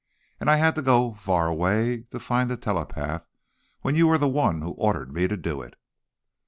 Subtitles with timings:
[0.39, 3.27] And I had to go far away to find a telepath,
[3.81, 5.75] when you were the one who ordered me to do it."